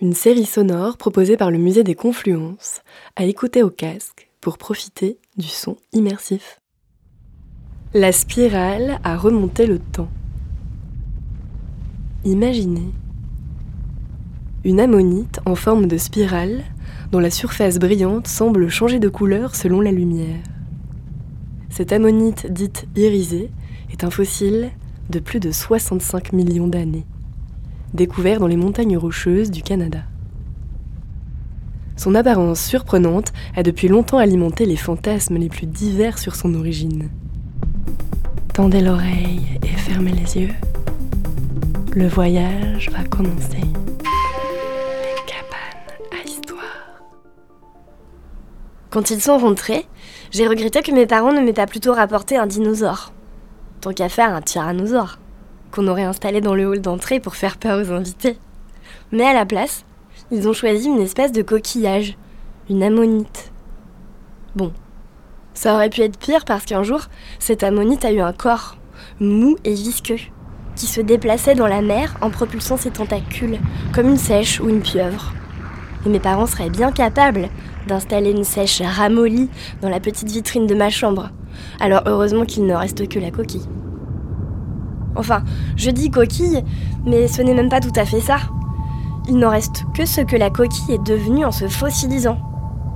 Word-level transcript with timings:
Une 0.00 0.14
série 0.14 0.46
sonore 0.46 0.96
proposée 0.96 1.36
par 1.36 1.50
le 1.50 1.58
musée 1.58 1.84
des 1.84 1.94
Confluences, 1.94 2.82
à 3.16 3.24
écouter 3.24 3.62
au 3.62 3.70
casque 3.70 4.30
pour 4.40 4.58
profiter 4.58 5.18
du 5.36 5.46
son 5.46 5.76
immersif. 5.92 6.60
La 7.94 8.10
spirale 8.10 8.98
a 9.04 9.16
remonté 9.16 9.66
le 9.66 9.78
temps. 9.78 10.08
Imaginez 12.24 12.92
une 14.64 14.80
ammonite 14.80 15.40
en 15.44 15.56
forme 15.56 15.86
de 15.86 15.98
spirale 15.98 16.64
dont 17.10 17.18
la 17.18 17.30
surface 17.30 17.78
brillante 17.78 18.28
semble 18.28 18.68
changer 18.68 19.00
de 19.00 19.08
couleur 19.08 19.56
selon 19.56 19.80
la 19.80 19.90
lumière. 19.90 20.40
Cette 21.68 21.92
ammonite 21.92 22.46
dite 22.50 22.86
irisée 22.94 23.50
est 23.90 24.04
un 24.04 24.10
fossile 24.10 24.70
de 25.10 25.18
plus 25.18 25.40
de 25.40 25.50
65 25.50 26.32
millions 26.32 26.68
d'années, 26.68 27.06
découvert 27.94 28.40
dans 28.40 28.46
les 28.46 28.56
montagnes 28.56 28.96
rocheuses 28.96 29.50
du 29.50 29.62
Canada. 29.62 30.00
Son 31.96 32.14
apparence 32.14 32.60
surprenante 32.60 33.32
a 33.54 33.62
depuis 33.62 33.88
longtemps 33.88 34.18
alimenté 34.18 34.66
les 34.66 34.76
fantasmes 34.76 35.36
les 35.36 35.48
plus 35.48 35.66
divers 35.66 36.18
sur 36.18 36.34
son 36.34 36.54
origine. 36.54 37.10
Tendez 38.54 38.80
l'oreille 38.80 39.58
et 39.62 39.68
fermez 39.68 40.12
les 40.12 40.38
yeux. 40.42 40.54
Le 41.94 42.08
voyage 42.08 42.90
va 42.90 43.04
commencer. 43.04 43.60
Des 43.60 45.22
cabanes 45.26 46.10
à 46.10 46.26
histoire. 46.26 47.02
Quand 48.90 49.10
ils 49.10 49.20
sont 49.20 49.38
rentrés, 49.38 49.86
j'ai 50.30 50.46
regretté 50.46 50.82
que 50.82 50.92
mes 50.92 51.06
parents 51.06 51.32
ne 51.32 51.40
m'aient 51.40 51.52
pas 51.52 51.66
plutôt 51.66 51.92
rapporté 51.92 52.36
un 52.36 52.46
dinosaure. 52.46 53.12
Tant 53.80 53.92
qu'à 53.92 54.08
faire 54.08 54.34
un 54.34 54.40
tyrannosaure, 54.40 55.18
qu'on 55.72 55.88
aurait 55.88 56.04
installé 56.04 56.40
dans 56.40 56.54
le 56.54 56.66
hall 56.66 56.80
d'entrée 56.80 57.18
pour 57.18 57.34
faire 57.34 57.56
peur 57.56 57.80
aux 57.80 57.90
invités. 57.90 58.38
Mais 59.10 59.24
à 59.24 59.32
la 59.32 59.46
place, 59.46 59.84
ils 60.30 60.48
ont 60.48 60.52
choisi 60.52 60.86
une 60.86 61.00
espèce 61.00 61.32
de 61.32 61.42
coquillage, 61.42 62.16
une 62.70 62.82
ammonite. 62.82 63.50
Bon, 64.54 64.72
ça 65.54 65.74
aurait 65.74 65.90
pu 65.90 66.02
être 66.02 66.18
pire 66.18 66.44
parce 66.44 66.64
qu'un 66.64 66.82
jour, 66.82 67.00
cette 67.38 67.62
ammonite 67.62 68.04
a 68.04 68.12
eu 68.12 68.20
un 68.20 68.32
corps, 68.32 68.76
mou 69.18 69.56
et 69.64 69.74
visqueux, 69.74 70.20
qui 70.76 70.86
se 70.86 71.00
déplaçait 71.00 71.54
dans 71.54 71.66
la 71.66 71.82
mer 71.82 72.14
en 72.20 72.30
propulsant 72.30 72.76
ses 72.76 72.90
tentacules, 72.90 73.58
comme 73.94 74.08
une 74.08 74.16
sèche 74.16 74.60
ou 74.60 74.68
une 74.68 74.80
pieuvre. 74.80 75.32
Et 76.06 76.08
mes 76.08 76.20
parents 76.20 76.46
seraient 76.46 76.70
bien 76.70 76.92
capables 76.92 77.48
d'installer 77.86 78.30
une 78.30 78.44
sèche 78.44 78.82
ramollie 78.82 79.50
dans 79.80 79.88
la 79.88 80.00
petite 80.00 80.30
vitrine 80.30 80.66
de 80.66 80.74
ma 80.74 80.90
chambre. 80.90 81.30
Alors 81.80 82.02
heureusement 82.06 82.44
qu'il 82.44 82.66
ne 82.66 82.74
reste 82.74 83.08
que 83.08 83.18
la 83.18 83.30
coquille. 83.30 83.66
Enfin, 85.16 85.42
je 85.76 85.90
dis 85.90 86.10
coquille, 86.10 86.62
mais 87.04 87.28
ce 87.28 87.42
n'est 87.42 87.54
même 87.54 87.68
pas 87.68 87.80
tout 87.80 87.92
à 87.96 88.04
fait 88.04 88.20
ça. 88.20 88.38
Il 89.28 89.36
n'en 89.36 89.50
reste 89.50 89.84
que 89.94 90.04
ce 90.04 90.20
que 90.20 90.36
la 90.36 90.50
coquille 90.50 90.94
est 90.94 91.06
devenue 91.06 91.44
en 91.44 91.52
se 91.52 91.68
fossilisant. 91.68 92.38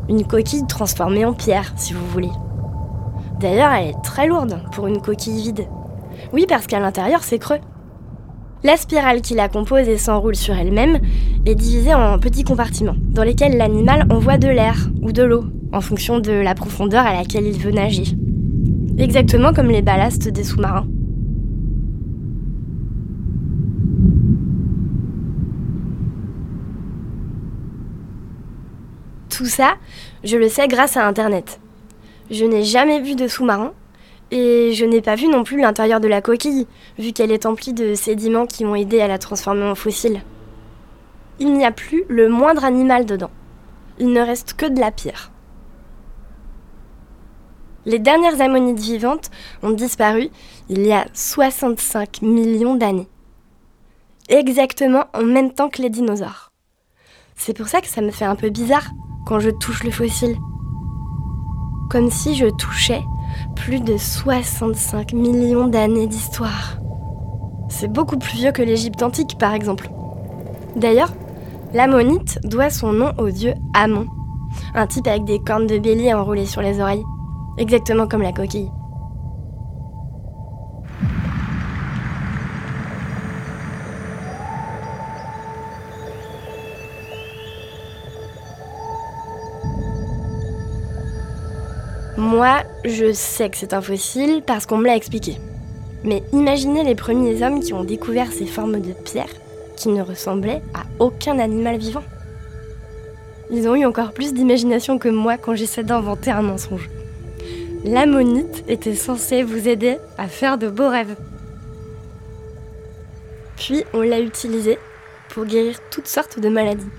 Une 0.09 0.25
coquille 0.25 0.67
transformée 0.67 1.25
en 1.25 1.33
pierre, 1.33 1.73
si 1.77 1.93
vous 1.93 2.07
voulez. 2.07 2.31
D'ailleurs, 3.41 3.73
elle 3.73 3.91
est 3.91 4.03
très 4.03 4.27
lourde 4.27 4.61
pour 4.73 4.87
une 4.87 5.01
coquille 5.01 5.43
vide. 5.43 5.67
Oui, 6.33 6.47
parce 6.49 6.67
qu'à 6.67 6.81
l'intérieur, 6.81 7.23
c'est 7.23 7.39
creux. 7.39 7.59
La 8.65 8.77
spirale 8.77 9.21
qui 9.21 9.35
la 9.35 9.49
compose 9.49 9.87
et 9.89 9.99
s'enroule 9.99 10.35
sur 10.35 10.57
elle-même 10.57 10.99
est 11.45 11.55
divisée 11.55 11.95
en 11.95 12.19
petits 12.19 12.43
compartiments, 12.43 12.97
dans 13.11 13.23
lesquels 13.23 13.57
l'animal 13.57 14.07
envoie 14.11 14.39
de 14.39 14.49
l'air 14.49 14.89
ou 15.03 15.13
de 15.13 15.23
l'eau, 15.23 15.45
en 15.73 15.81
fonction 15.81 16.19
de 16.19 16.33
la 16.33 16.55
profondeur 16.55 17.07
à 17.07 17.13
laquelle 17.13 17.47
il 17.47 17.59
veut 17.59 17.71
nager. 17.71 18.17
Exactement 18.99 19.53
comme 19.53 19.69
les 19.69 19.83
ballasts 19.83 20.29
des 20.29 20.43
sous-marins. 20.43 20.87
Tout 29.37 29.45
ça, 29.45 29.77
je 30.25 30.39
le 30.39 30.49
sais 30.49 30.67
grâce 30.67 30.97
à 30.97 31.07
Internet. 31.07 31.61
Je 32.31 32.47
n'ai 32.47 32.63
jamais 32.63 33.03
vu 33.03 33.17
de 33.17 33.29
sous-marin, 33.29 33.75
et 34.31 34.73
je 34.73 34.87
n'ai 34.87 35.03
pas 35.03 35.15
vu 35.15 35.29
non 35.29 35.45
plus 35.45 35.61
l'intérieur 35.61 36.01
de 36.01 36.09
la 36.09 36.23
coquille, 36.23 36.67
vu 36.99 37.13
qu'elle 37.13 37.31
est 37.31 37.45
emplie 37.45 37.75
de 37.75 37.95
sédiments 37.95 38.47
qui 38.47 38.65
ont 38.65 38.75
aidé 38.75 38.99
à 39.03 39.09
la 39.09 39.19
transformer 39.19 39.65
en 39.65 39.75
fossile. 39.75 40.23
Il 41.39 41.53
n'y 41.53 41.67
a 41.67 41.71
plus 41.71 42.05
le 42.09 42.31
moindre 42.31 42.65
animal 42.65 43.05
dedans. 43.05 43.31
Il 43.99 44.11
ne 44.11 44.23
reste 44.23 44.55
que 44.55 44.65
de 44.65 44.81
la 44.81 44.91
pierre. 44.91 45.31
Les 47.85 47.99
dernières 47.99 48.41
ammonites 48.41 48.81
vivantes 48.81 49.31
ont 49.63 49.73
disparu 49.73 50.31
il 50.71 50.81
y 50.87 50.95
a 50.95 51.05
65 51.13 52.23
millions 52.23 52.75
d'années. 52.75 53.09
Exactement 54.31 55.05
en 55.13 55.25
même 55.25 55.53
temps 55.53 55.69
que 55.69 55.83
les 55.83 55.91
dinosaures. 55.91 56.53
C'est 57.35 57.55
pour 57.55 57.69
ça 57.69 57.83
que 57.83 57.89
ça 57.89 58.01
me 58.01 58.11
fait 58.11 58.25
un 58.25 58.35
peu 58.35 58.49
bizarre 58.49 58.89
quand 59.27 59.41
je 59.41 59.51
touche 59.51 59.85
le 59.85 59.91
fossile. 59.91 60.39
Comme 61.91 62.11
si 62.11 62.37
je 62.37 62.47
touchais 62.47 63.03
plus 63.55 63.81
de 63.81 63.99
65 63.99 65.13
millions 65.13 65.67
d'années 65.67 66.07
d'histoire. 66.07 66.79
C'est 67.69 67.93
beaucoup 67.93 68.17
plus 68.17 68.39
vieux 68.39 68.53
que 68.53 68.63
l'Égypte 68.63 69.03
antique, 69.03 69.37
par 69.39 69.53
exemple. 69.53 69.91
D'ailleurs, 70.77 71.13
l'ammonite 71.75 72.39
doit 72.45 72.71
son 72.71 72.93
nom 72.93 73.13
au 73.19 73.31
dieu 73.31 73.55
Amon, 73.75 74.07
un 74.75 74.87
type 74.87 75.09
avec 75.09 75.25
des 75.25 75.41
cornes 75.41 75.67
de 75.67 75.79
bélier 75.79 76.15
enroulées 76.15 76.47
sur 76.47 76.63
les 76.63 76.81
oreilles, 76.81 77.05
exactement 77.59 78.07
comme 78.07 78.23
la 78.23 78.33
coquille. 78.33 78.71
Moi, 92.27 92.65
je 92.85 93.13
sais 93.13 93.51
que 93.51 93.57
c'est 93.57 93.73
un 93.73 93.81
fossile 93.81 94.43
parce 94.45 94.67
qu'on 94.67 94.79
me 94.79 94.87
l'a 94.87 94.97
expliqué. 94.97 95.37
Mais 96.03 96.25
imaginez 96.33 96.83
les 96.83 96.97
premiers 96.97 97.41
hommes 97.47 97.61
qui 97.61 97.73
ont 97.73 97.85
découvert 97.85 98.33
ces 98.33 98.47
formes 98.47 98.81
de 98.81 98.93
pierre 98.93 99.31
qui 99.77 99.91
ne 99.91 100.03
ressemblaient 100.03 100.61
à 100.75 100.83
aucun 100.99 101.39
animal 101.39 101.77
vivant. 101.79 102.03
Ils 103.53 103.69
ont 103.69 103.77
eu 103.77 103.85
encore 103.85 104.13
plus 104.13 104.35
d'imagination 104.35 104.99
que 104.99 105.09
moi 105.09 105.39
quand 105.39 105.55
j'essaie 105.55 105.85
d'inventer 105.85 106.33
un 106.33 106.43
mensonge. 106.43 106.91
L'ammonite 107.85 108.65
était 108.67 108.97
censée 108.97 109.45
vous 109.45 109.69
aider 109.69 109.99
à 110.19 110.27
faire 110.27 110.59
de 110.59 110.69
beaux 110.69 110.89
rêves. 110.89 111.15
Puis 113.57 113.85
on 113.95 114.01
l'a 114.01 114.19
utilisée 114.19 114.81
pour 115.29 115.45
guérir 115.45 115.79
toutes 115.93 116.09
sortes 116.09 116.41
de 116.41 116.49
maladies. 116.49 116.91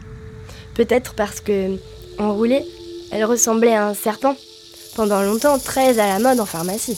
Peut-être 0.73 1.16
parce 1.16 1.41
que, 1.41 1.75
enroulée, 2.17 2.63
elle 3.11 3.25
ressemblait 3.25 3.75
à 3.75 3.87
un 3.87 3.93
serpent 3.93 4.37
pendant 4.97 5.22
longtemps 5.22 5.59
très 5.59 6.00
à 6.00 6.08
la 6.08 6.18
mode 6.18 6.40
en 6.40 6.47
pharmacie. 6.47 6.97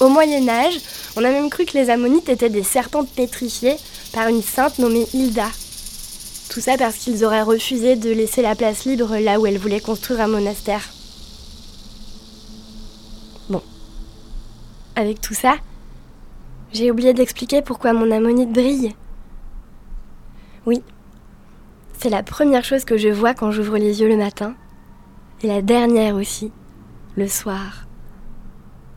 Au 0.00 0.08
Moyen 0.08 0.48
Âge, 0.48 0.80
on 1.14 1.22
a 1.22 1.30
même 1.30 1.50
cru 1.50 1.66
que 1.66 1.76
les 1.76 1.90
ammonites 1.90 2.30
étaient 2.30 2.48
des 2.48 2.62
serpentes 2.62 3.10
pétrifiées 3.10 3.76
par 4.14 4.28
une 4.28 4.42
sainte 4.42 4.78
nommée 4.78 5.06
Hilda. 5.12 5.48
Tout 6.48 6.60
ça 6.60 6.78
parce 6.78 6.96
qu'ils 6.96 7.26
auraient 7.26 7.42
refusé 7.42 7.94
de 7.94 8.10
laisser 8.10 8.40
la 8.40 8.54
place 8.54 8.86
libre 8.86 9.18
là 9.18 9.38
où 9.38 9.46
elle 9.46 9.58
voulait 9.58 9.80
construire 9.80 10.22
un 10.22 10.28
monastère. 10.28 10.80
Bon. 13.50 13.60
Avec 14.94 15.20
tout 15.20 15.34
ça, 15.34 15.56
j'ai 16.72 16.90
oublié 16.90 17.12
d'expliquer 17.12 17.60
pourquoi 17.60 17.92
mon 17.92 18.10
ammonite 18.10 18.52
brille. 18.52 18.94
Oui, 20.64 20.82
c'est 21.98 22.08
la 22.08 22.22
première 22.22 22.64
chose 22.64 22.86
que 22.86 22.96
je 22.96 23.08
vois 23.08 23.34
quand 23.34 23.50
j'ouvre 23.50 23.76
les 23.76 24.00
yeux 24.00 24.08
le 24.08 24.16
matin 24.16 24.54
et 25.42 25.48
la 25.48 25.62
dernière 25.62 26.14
aussi, 26.14 26.50
le 27.16 27.28
soir. 27.28 27.86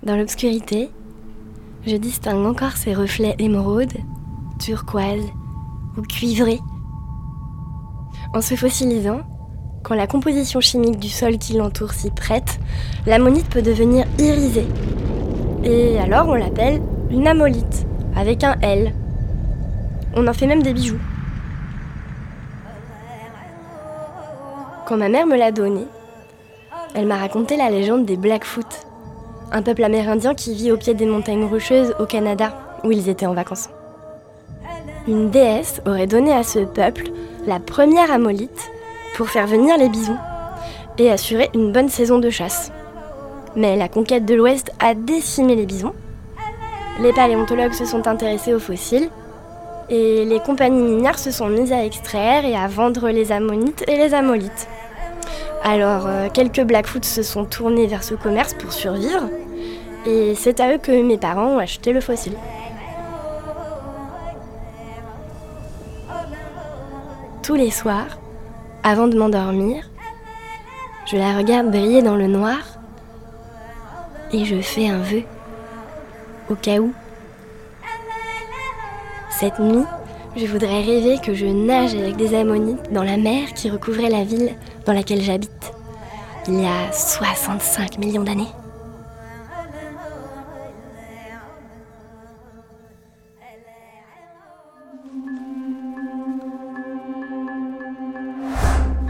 Dans 0.04 0.16
l'obscurité, 0.16 0.90
je 1.86 1.96
distingue 1.98 2.46
encore 2.46 2.78
ces 2.78 2.94
reflets 2.94 3.36
émeraudes, 3.40 3.98
turquoise 4.60 5.26
ou 5.98 6.02
cuivrés. 6.02 6.60
En 8.34 8.42
se 8.42 8.56
fossilisant, 8.56 9.22
quand 9.84 9.96
la 9.96 10.08
composition 10.08 10.62
chimique 10.62 11.00
du 11.00 11.10
sol 11.10 11.38
qui 11.38 11.54
l'entoure 11.54 11.94
s'y 11.94 12.12
prête, 12.12 12.60
l'ammonite 13.06 13.50
peut 13.50 13.62
devenir 13.62 14.06
irisée. 14.18 14.68
Et 15.64 16.00
alors 16.00 16.28
on 16.30 16.36
l'appelle 16.36 16.82
une 17.12 17.28
amolite, 17.28 17.86
avec 18.16 18.44
un 18.44 18.56
L. 18.62 18.94
On 20.16 20.28
en 20.28 20.34
fait 20.34 20.48
même 20.48 20.64
des 20.64 20.74
bijoux. 20.74 21.00
Quand 24.88 24.98
ma 24.98 25.10
mère 25.10 25.28
me 25.28 25.38
l'a 25.38 25.52
donnée, 25.52 25.88
elle 26.96 27.06
m'a 27.06 27.18
raconté 27.18 27.56
la 27.56 27.70
légende 27.70 28.06
des 28.06 28.18
Blackfoot, 28.18 28.88
un 29.52 29.62
peuple 29.62 29.84
amérindien 29.84 30.34
qui 30.34 30.54
vit 30.54 30.72
au 30.72 30.78
pied 30.78 30.94
des 30.94 31.06
montagnes 31.06 31.46
rocheuses 31.46 31.94
au 32.00 32.06
Canada, 32.06 32.54
où 32.84 32.92
ils 32.92 33.10
étaient 33.10 33.26
en 33.26 33.34
vacances. 33.34 33.70
Une 35.08 35.30
déesse 35.30 35.82
aurait 35.86 36.08
donné 36.08 36.34
à 36.34 36.44
ce 36.44 36.60
peuple 36.60 37.06
la 37.48 37.60
première 37.60 38.12
amolite 38.12 38.70
pour 39.16 39.30
faire 39.30 39.48
venir 39.48 39.78
les 39.78 39.90
bisons 39.90 40.18
et 40.98 41.10
assurer 41.10 41.50
une 41.54 41.72
bonne 41.72 41.90
saison 41.90 42.20
de 42.20 42.30
chasse. 42.30 42.72
Mais 43.56 43.76
la 43.76 43.88
conquête 43.88 44.26
de 44.26 44.36
l'Ouest 44.36 44.72
a 44.80 44.94
décimé 44.94 45.56
les 45.56 45.66
bisons. 45.66 45.94
Les 47.02 47.14
paléontologues 47.14 47.74
se 47.74 47.86
sont 47.86 48.08
intéressés 48.08 48.54
aux 48.54 48.60
fossiles 48.60 49.10
Et 49.90 50.26
les 50.26 50.40
compagnies 50.40 50.82
minières 50.82 51.18
se 51.18 51.32
sont 51.32 51.48
mises 51.48 51.72
à 51.72 51.86
extraire 51.86 52.46
et 52.46 52.56
à 52.56 52.68
vendre 52.68 53.10
les 53.10 53.32
ammonites 53.32 53.84
et 53.88 53.96
les 53.96 54.14
amolites. 54.14 54.68
Alors, 55.64 56.08
euh, 56.08 56.30
quelques 56.34 56.64
Blackfoot 56.64 57.04
se 57.04 57.22
sont 57.22 57.46
tournés 57.46 57.88
vers 57.88 58.04
ce 58.04 58.16
commerce 58.16 58.54
pour 58.54 58.72
survivre, 58.72 59.30
et 60.06 60.34
c'est 60.36 60.60
à 60.60 60.74
eux 60.74 60.78
que 60.78 61.04
mes 61.04 61.18
parents 61.18 61.56
ont 61.56 61.60
acheté 61.60 61.92
le 61.92 62.02
fossile. 62.02 62.36
Tous 67.44 67.56
les 67.56 67.72
soirs, 67.72 68.20
avant 68.84 69.08
de 69.08 69.18
m'endormir, 69.18 69.90
je 71.06 71.18
la 71.18 71.36
regarde 71.36 71.72
briller 71.72 72.02
dans 72.02 72.16
le 72.16 72.28
noir 72.28 72.60
et 74.32 74.46
je 74.46 74.62
fais 74.62 74.88
un 74.88 75.00
vœu 75.00 75.24
au 76.50 76.56
cas 76.56 76.78
où. 76.78 76.94
Cette 79.32 79.60
nuit, 79.60 79.86
je 80.36 80.46
voudrais 80.46 80.84
rêver 80.84 81.18
que 81.18 81.34
je 81.34 81.48
nage 81.48 81.96
avec 81.96 82.16
des 82.16 82.36
ammonites 82.36 82.92
dans 82.92 83.04
la 83.04 83.18
mer 83.18 83.54
qui 83.56 83.70
recouvrait 83.70 84.10
la 84.10 84.24
ville 84.24 84.56
dans 84.90 84.96
laquelle 84.96 85.22
j'habite, 85.22 85.72
il 86.48 86.62
y 86.62 86.66
a 86.66 86.92
65 86.92 88.00
millions 88.00 88.24
d'années. 88.24 88.48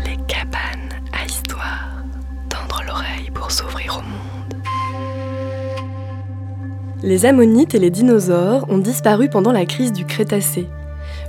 Les 0.05 0.17
cabanes 0.27 0.99
à 1.13 1.25
histoire, 1.25 2.03
tendre 2.49 2.83
l'oreille 2.85 3.31
pour 3.33 3.49
s'ouvrir 3.49 3.99
au 3.99 4.01
monde. 4.01 4.61
Les 7.03 7.25
ammonites 7.25 7.73
et 7.73 7.79
les 7.79 7.89
dinosaures 7.89 8.65
ont 8.69 8.79
disparu 8.79 9.29
pendant 9.29 9.53
la 9.53 9.65
crise 9.65 9.93
du 9.93 10.03
Crétacé, 10.03 10.67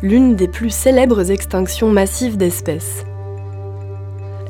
l'une 0.03 0.35
des 0.35 0.49
plus 0.49 0.71
célèbres 0.71 1.31
extinctions 1.31 1.91
massives 1.93 2.37
d'espèces. 2.37 3.05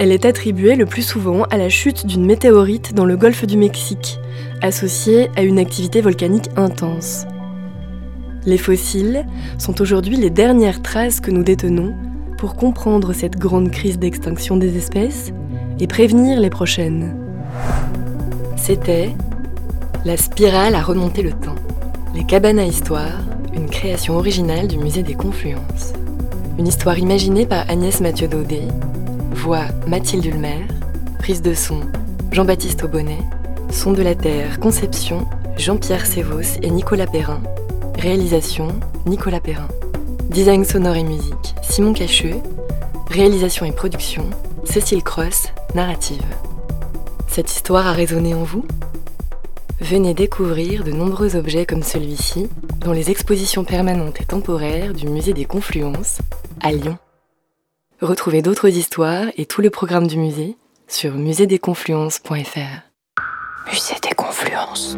Elle 0.01 0.13
est 0.13 0.25
attribuée 0.25 0.77
le 0.77 0.87
plus 0.87 1.03
souvent 1.03 1.43
à 1.51 1.59
la 1.59 1.69
chute 1.69 2.07
d'une 2.07 2.25
météorite 2.25 2.95
dans 2.95 3.05
le 3.05 3.19
golfe 3.19 3.45
du 3.45 3.59
Mexique, 3.59 4.19
associée 4.63 5.29
à 5.37 5.43
une 5.43 5.59
activité 5.59 6.01
volcanique 6.01 6.49
intense. 6.57 7.27
Les 8.47 8.57
fossiles 8.57 9.27
sont 9.59 9.79
aujourd'hui 9.83 10.17
les 10.17 10.31
dernières 10.31 10.81
traces 10.81 11.21
que 11.21 11.31
nous 11.31 11.43
détenons 11.43 11.95
pour 12.39 12.57
comprendre 12.57 13.13
cette 13.13 13.37
grande 13.37 13.71
crise 13.71 13.99
d'extinction 13.99 14.57
des 14.57 14.75
espèces 14.75 15.35
et 15.81 15.87
prévenir 15.87 16.41
les 16.41 16.49
prochaines. 16.49 17.15
C'était 18.57 19.11
La 20.07 20.17
spirale 20.17 20.77
à 20.77 20.81
remonter 20.81 21.21
le 21.21 21.33
temps. 21.33 21.57
Les 22.15 22.25
cabanes 22.25 22.59
à 22.59 22.65
histoire, 22.65 23.21
une 23.55 23.69
création 23.69 24.17
originale 24.17 24.67
du 24.67 24.79
musée 24.79 25.03
des 25.03 25.13
Confluences. 25.13 25.93
Une 26.59 26.69
histoire 26.69 26.99
imaginée 26.99 27.45
par 27.45 27.69
Agnès 27.69 28.01
Mathieu 28.01 28.29
Daudet, 28.29 28.69
voix 29.41 29.65
Mathilde 29.87 30.27
Ulmer, 30.27 30.67
prise 31.19 31.41
de 31.41 31.55
son 31.55 31.81
Jean-Baptiste 32.31 32.85
Aubonnet, 32.85 33.23
son 33.71 33.93
de 33.93 34.03
la 34.03 34.15
Terre, 34.15 34.61
conception 34.61 35.27
Jean-Pierre 35.57 36.05
Sévos 36.05 36.59
et 36.61 36.69
Nicolas 36.69 37.07
Perrin, 37.07 37.41
réalisation 37.99 38.69
Nicolas 39.07 39.41
Perrin, 39.41 39.69
design 40.29 40.67
sonore 40.67 40.97
et 40.97 41.05
musique 41.05 41.55
Simon 41.63 41.95
Cacheux, 41.95 42.37
réalisation 43.09 43.65
et 43.65 43.73
production 43.73 44.29
Cécile 44.65 45.03
Cross, 45.03 45.49
narrative. 45.75 46.23
Cette 47.27 47.51
histoire 47.51 47.87
a 47.87 47.93
résonné 47.93 48.35
en 48.35 48.45
vous? 48.45 48.67
Venez 49.81 50.13
découvrir 50.13 50.85
de 50.85 50.93
nombreux 50.93 51.35
objets 51.35 51.65
comme 51.65 51.83
celui-ci 51.83 52.51
dans 52.81 52.93
les 52.93 53.11
expositions 53.11 53.65
permanentes 53.65 54.21
et 54.21 54.27
temporaires 54.27 54.93
du 54.93 55.09
Musée 55.09 55.33
des 55.33 55.47
Confluences 55.47 56.19
à 56.61 56.73
Lyon. 56.73 56.99
Retrouvez 58.01 58.41
d'autres 58.41 58.69
histoires 58.69 59.27
et 59.37 59.45
tout 59.45 59.61
le 59.61 59.69
programme 59.69 60.07
du 60.07 60.17
musée 60.17 60.57
sur 60.89 61.17
musédesconfluences.fr. 61.17 62.31
Musée 63.71 63.97
des 64.03 64.15
Confluences. 64.17 64.97